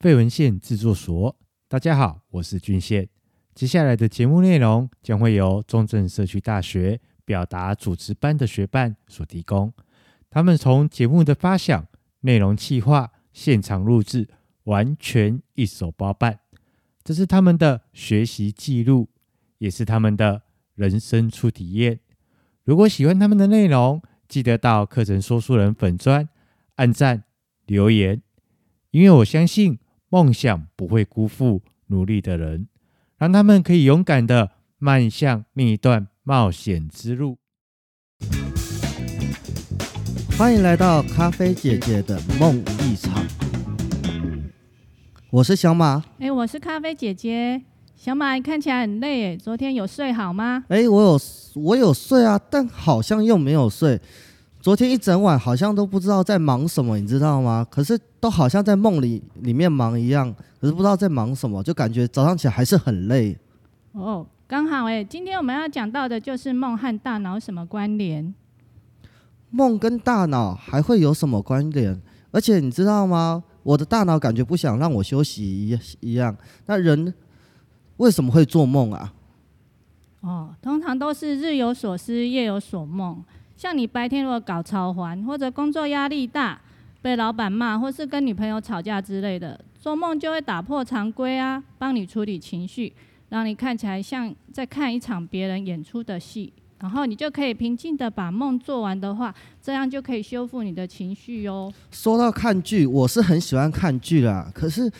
[0.00, 1.36] 废文献制作所。
[1.68, 3.06] 大家好，我是俊宪。
[3.54, 9.70] 接下来的节目内容将会由中正社区大学表达主持班的学伴所提供。
[10.30, 11.86] 他们从节目的发想、
[12.20, 14.26] 内容企划、现场录制，
[14.62, 16.40] 完全一手包办。
[17.04, 19.10] 这是他们的学习记录，
[19.58, 20.44] 也是他们的
[20.76, 22.00] 人生初体验。
[22.64, 26.26] 如果喜欢他们的内容，记得到课程说书人粉专
[26.76, 27.24] 按赞
[27.66, 28.22] 留言，
[28.92, 29.78] 因为我相信
[30.12, 32.66] 梦想不会辜负努力的人，
[33.16, 37.38] 让他们可以勇敢的迈向另一段冒险之路。
[40.36, 43.24] 欢迎来到咖啡姐姐的梦一场，
[45.30, 47.62] 我是小马，哎，我是咖啡姐姐。
[47.94, 50.64] 小马，你看起来很累诶，昨天有睡好吗？
[50.70, 51.20] 哎，我有，
[51.54, 54.00] 我有睡啊，但好像又没有睡。
[54.60, 57.66] 昨天一整晚好像都不知道在忙什么，你知道吗？
[57.70, 63.38] 可是都好像在梦里里面忙一样，可是不知道在忙什么，就感觉早上起来还是很累。
[63.92, 68.34] 哦，刚好哎，今天我们要讲到的就是梦和大脑什么关联？
[69.48, 72.00] 梦跟大脑还会有什么关联？
[72.30, 73.42] 而且你知道吗？
[73.62, 77.14] 我的大脑感觉不想让我休息一一样，那人。
[77.96, 79.12] 为什么会做梦啊？
[80.20, 83.22] 哦，通常都是日有所思，夜有所梦。
[83.60, 86.58] 像你白天如果搞超环，或者工作压力大，
[87.02, 92.90] 被老板骂，或是跟女朋友吵架之类的，做梦就会打破常规啊，帮你处理情绪，
[93.28, 101.70] 让你看起来像在看一场别人演出的戏，然后你就可以平静地把梦做完的话，这样就可以修复你的情绪哟。
[101.90, 104.50] 说到看剧，我是很喜欢看剧啦。
[104.54, 104.90] 可是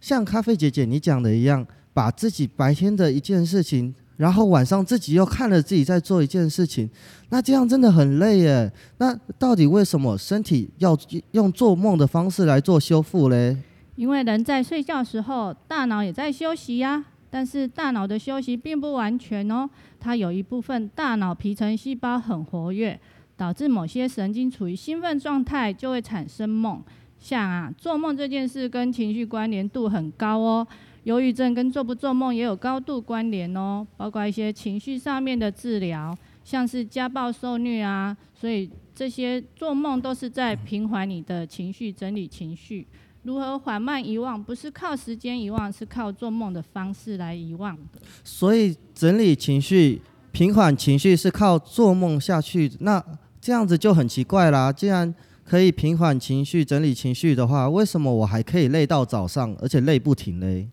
[0.00, 1.66] 像咖啡姐姐你讲的一样。
[1.94, 6.88] 把自己白天的一件事情，然后晚上自己又看了自己在做一件事情，
[7.30, 8.72] 那这样真的很累耶。
[8.98, 10.96] 那到底为什么身体要
[11.32, 13.56] 用做梦的方式来做修复嘞？
[13.96, 17.04] 因为人在睡觉时候，大脑也在休息呀。
[17.30, 22.96] 但是大脑的休息并不完全哦，它有一部分大脑皮层细胞很活跃，
[23.36, 26.80] 导致某些神经处于兴奋状态，就会产生梦。
[27.18, 30.64] 像啊，做梦这件事跟情绪关联度很高哦。
[31.04, 42.86] 忧郁症跟做不做梦也有高度关联哦，包括一些情绪上面的治疗，像是家暴受虐啊，所以这些做梦都是在平缓你的情绪，整理情绪。
[43.22, 44.42] 如何缓慢遗忘？
[44.42, 48.00] 不是靠时间遗忘，是靠做梦的方式来遗忘的。
[48.22, 50.00] 所以整理情绪、
[50.30, 53.02] 平缓情绪是靠做梦下去，那
[53.40, 54.70] 这样子就很奇怪啦。
[54.70, 60.68] 既然可以平缓情绪、整理情绪的话，为什么我还可以累到早上，而且累不停嘞？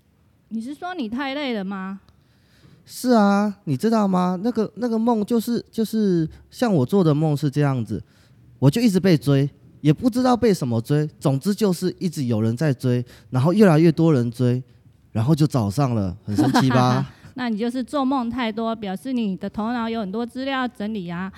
[0.54, 2.02] 你是说你太累了吗？
[2.86, 4.38] 是啊，你知道吗？
[4.44, 8.04] 那个那个梦就是就是像我做的梦是这样子，
[8.60, 14.62] 我就一直被追，也不知道被什么追，总之就是一直有人在追，然后越来越多人追，
[15.14, 17.10] 然后就找上了，很神奇吧？
[17.36, 21.32] 那你就是做梦太多，表示你的头脑有很多资料要整理啊。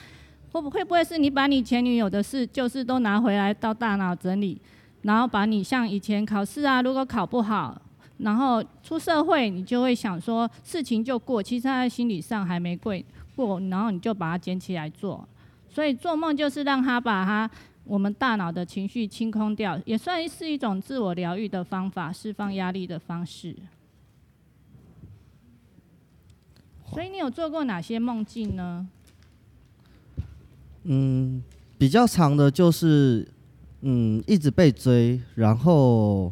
[0.52, 4.60] 会不会不会是你把你前女友的事就是都拿回来到大脑整理，
[5.04, 7.80] 然后把你像以前考试啊，如果考不好。
[8.24, 12.96] 然后出社会，你就会想说事情就过，其实他在心理上还没过
[13.36, 15.28] 过，然后你就把它捡起来做。
[15.68, 17.52] 所以做梦就是让他把他
[17.84, 23.54] 我们大脑的情绪清空掉，也算是一种自我疗愈的方法，释放压力的方式。
[26.94, 28.88] 所以你有做过哪些梦境呢？
[30.84, 31.44] 嗯，
[31.78, 33.28] 比较长的就是
[33.82, 36.32] 嗯一直被追，然后。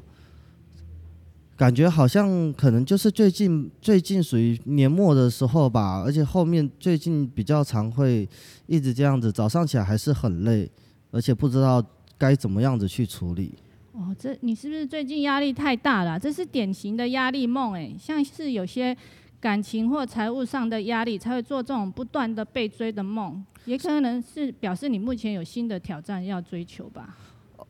[1.61, 8.27] 感觉好像可能就是最近最近属于年末的时候吧，而且后面最近比较常会
[8.65, 10.67] 一直这样子，早上起来还是很累，
[11.11, 11.79] 而且不知道
[12.17, 13.53] 该怎么样子去处理。
[13.91, 16.19] 哦，这你是不是最近压力太大了？
[16.19, 18.97] 这是典型的压力梦诶，像是有些
[19.39, 27.15] 感情或财务上的压力才会做这种不断的被追的梦，也可能是表示你目前有新的挑战要追求吧。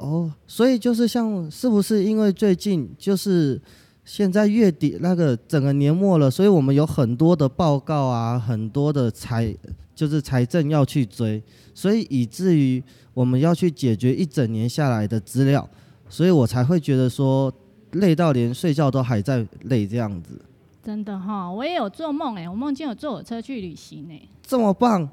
[0.01, 3.62] 哦，所以就是像是不是因为最近就是。
[4.03, 9.55] 现在月底那个整个年末了，所以我们有很多的报告啊，很多的财
[9.93, 11.41] 就是财政要去追，
[11.73, 12.84] 所以以至于
[13.14, 15.70] 我们要去解决一整年下来的资料，
[16.09, 17.53] 所以我才会觉得说
[17.91, 20.41] 累到连睡觉都还在累这样子。
[20.84, 25.08] 真的哈、我也有做梦哎，我梦见有坐火车去旅行哎，这么棒！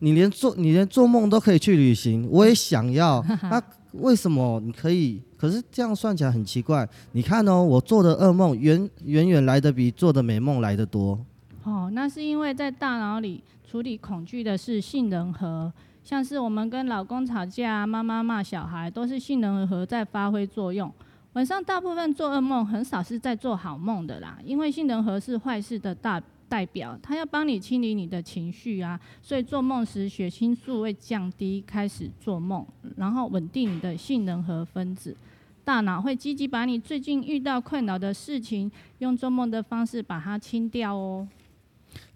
[0.00, 3.24] 你连做你连做梦都可以去旅行， 我也想要。
[3.42, 3.62] 那
[3.92, 5.20] 为什么你可以？
[5.36, 6.88] 可是这样算起来很奇怪。
[7.12, 11.18] 你看哦，我做的噩梦远远远来的比做的美梦来的多。
[11.64, 15.72] 哦，那是因为在大脑里处理恐惧的是杏仁核，
[16.04, 20.92] 像是我们跟老公吵架、妈妈骂小孩，都是杏仁核在发挥作用。
[21.34, 32.66] 晚上大部分做噩梦，很少是在做好梦的啦，因为杏仁核是坏事的大代表，它要帮你清理你的情绪啊，所以做梦时血清素会降低，开始做梦，
[32.96, 35.16] 然后稳定你的性能和分子，
[35.64, 41.28] 大脑会积极把你最近遇到困扰的事情，用做梦的方式把它清掉哦。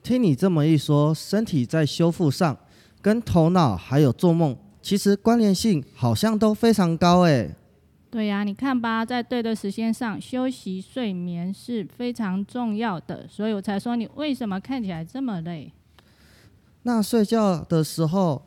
[0.03, 2.57] 听你这么一说，身体在修复上，
[3.01, 7.55] 跟头脑还有做梦，其实关联性好像都非常高诶。
[8.13, 15.73] 对呀，你看吧，在对的时间上休息睡眠是非常重要的，所以我才说你为什么看起来这么累。
[16.83, 18.43] 那睡觉的时候，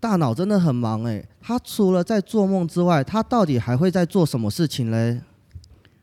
[0.00, 1.24] 大脑真的很忙诶。
[1.40, 5.20] 他除了在做梦之外，他到底还会在做什么事情嘞？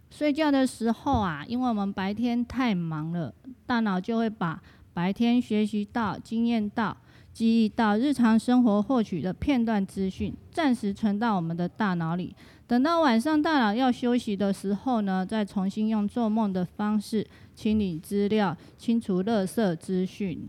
[0.10, 3.34] 睡觉的时候啊，因为我们白天太忙了，
[3.66, 4.64] 大脑就会把
[4.94, 6.96] 白天学习到、经验到、
[7.34, 12.36] 记忆到、日常生活获取的片段资讯，暂时存到我们的大脑里。
[12.68, 17.26] 等到晚上大脑要休息的时候呢，再重新用做梦的方式
[17.56, 20.48] 清理资料、清除垃圾资讯。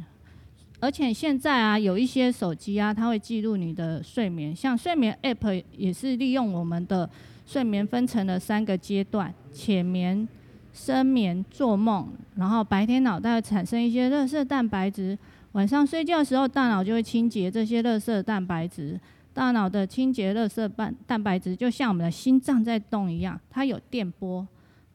[0.80, 7.08] 而且现在啊，有一些手机啊，它会记录你的睡眠，像睡眠 App 也是利用我们的
[7.46, 10.28] 睡眠分成了三个阶段：浅眠。
[10.76, 15.16] 深眠、做梦，然后白天脑袋会产生一些垃圾蛋白质，
[15.54, 19.00] 晚上睡觉的时候，大脑就会清洁这些垃圾蛋白质。
[19.32, 24.46] 大脑的清洁垃圾蛋蛋白质就像我们的心脏在动一样，它有电波，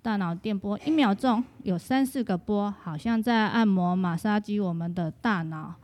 [0.01, 5.75] 大脑电波一秒钟有三四个波，好像在按摩、马杀鸡我们的大脑，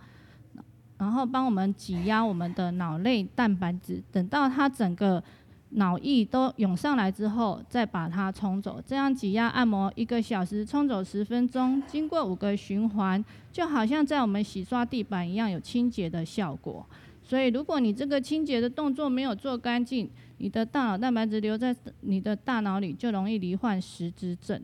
[0.98, 5.24] 然后帮我们挤压我们的脑内蛋白质，等到它整个。
[5.75, 16.86] 脑液都涌上来之后，再把它冲走，这样挤压按摩一个小时，冲走十分钟，经过五个循环，就好像在我们洗刷地板一样，有清洁的效果。
[17.22, 24.62] 所以，如果你这个清洁的动作没有做干净，你的大脑蛋白质留在你的大脑里，就容易罹患失智症。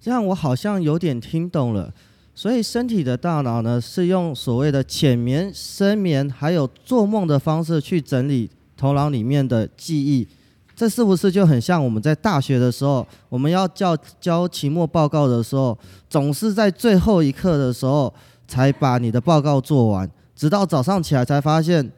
[0.00, 1.92] 这样我好像有点听懂了。
[2.34, 8.48] 所以，身体的大脑呢，是用所谓的浅眠、深眠，还有做梦的方式去整理。
[8.76, 10.28] 头脑里面的记忆，
[10.74, 15.76] 这是不是就很像我们在大学的时候，我们要交交期末报告的时候，
[16.10, 18.12] 总是在最后一刻的时候
[18.46, 21.90] 才把你的报告做完，直到早上起来才发现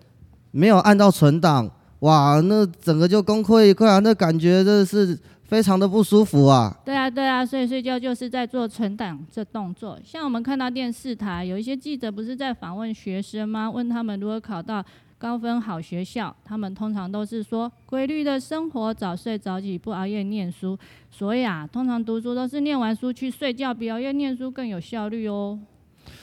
[0.53, 1.69] 没有按到存档，
[2.01, 6.79] 哇，那整个就功亏一篑啊，那感觉真的是非常的不舒服啊。
[6.85, 9.99] 对啊，对啊，所以睡觉就是在做存档这动作。
[10.05, 13.69] 像我们看到电视台有一些记者不是在访问学生吗？
[13.69, 14.85] 问他们如何考到。
[15.19, 20.79] 高分好学校，他们通常都是说规律的生活，早睡早起，不熬夜念书。
[21.11, 25.59] 所以啊，通常读书都是念完书去睡觉，比熬夜念书更有效率哦。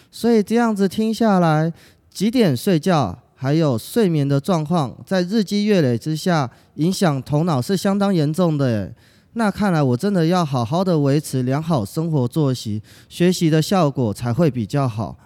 [0.10, 1.74] 所以这样子听下来，
[2.10, 8.94] 几点睡觉，还有睡眠的状况，在日积月累之下，影响头脑是相当严重的。
[9.34, 15.18] 那看来我真的要好好的维持良好生活作息，学习的效果才会比较好。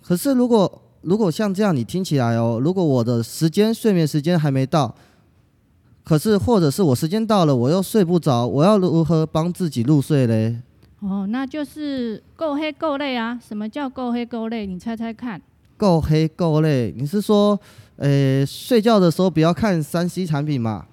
[0.00, 4.94] 可是如果如果像这样，你听起来哦，如果我的时间睡眠时间还没到，
[6.04, 10.56] 可是或者是我时间到了，我又睡不着，我要如何帮自己入睡嘞？
[11.00, 13.36] 哦，那就是够黑够累啊！
[13.44, 14.64] 什么叫够黑够累？
[14.64, 15.42] 你猜猜看。
[15.76, 17.58] 够黑够累，你是说，
[17.96, 20.86] 呃，睡觉的时候不要看三 C 产品嘛？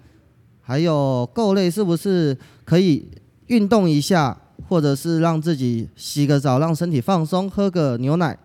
[0.61, 2.35] 还有够累是不是
[2.65, 3.07] 可以
[3.45, 4.35] 运动一下，
[4.67, 8.35] 或者是让自己洗个澡，让身体放松，喝个牛奶？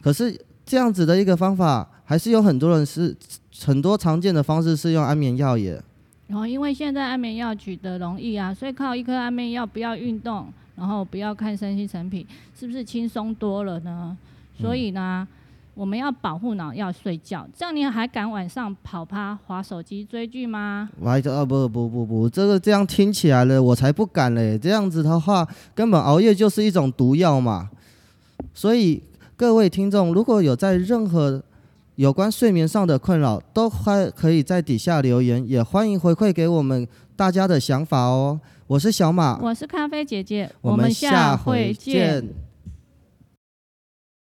[0.00, 0.40] 可是。
[0.66, 3.16] 这样子的一个方法，还是有很多人是
[3.64, 5.80] 很多常见的方式是用安眠药耶。
[6.26, 12.26] 然后，因为现在安眠药取得容易啊，所以靠一颗安眠药，不要运动，然后不要看身心产品，
[12.58, 14.16] 是不是轻松多了呢？
[14.60, 15.34] 所以呢，嗯、
[15.74, 17.46] 我们要保护脑，要睡觉。
[17.56, 20.90] 这样你还敢晚上跑趴、划手机、追剧吗？
[20.98, 24.58] 我啊不不不不，这个这样听起来了，我才不敢嘞。
[24.58, 25.46] 这样子的话，
[25.76, 27.70] 根本熬夜就是一种毒药嘛。
[28.52, 29.00] 所以。
[29.38, 31.42] 各位听众，如果有在任何
[31.96, 38.40] 有关睡眠上的困扰，都欢可以在底下留言，也欢迎回馈给我们大家的想法哦。
[38.66, 42.45] 我是小马，我是咖啡姐姐，我们下回见。